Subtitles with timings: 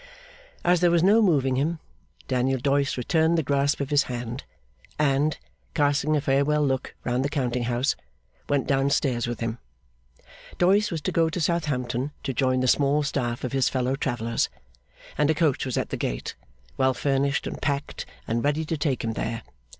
[0.65, 1.77] As there was no moving him,
[2.27, 4.45] Daniel Doyce returned the grasp of his hand,
[4.97, 5.37] and,
[5.75, 7.95] casting a farewell look round the counting house,
[8.49, 9.59] went down stairs with him.
[10.57, 14.49] Doyce was to go to Southampton to join the small staff of his fellow travellers;
[15.19, 16.33] and a coach was at the gate,
[16.77, 19.43] well furnished and packed, and ready to take him there.